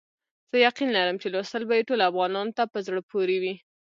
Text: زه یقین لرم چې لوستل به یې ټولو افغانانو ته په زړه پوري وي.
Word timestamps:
زه 0.49 0.55
یقین 0.67 0.89
لرم 0.97 1.15
چې 1.21 1.27
لوستل 1.33 1.63
به 1.67 1.73
یې 1.77 1.87
ټولو 1.89 2.03
افغانانو 2.09 2.55
ته 2.57 2.63
په 2.71 2.77
زړه 2.87 2.99
پوري 3.09 3.37
وي. 3.43 3.55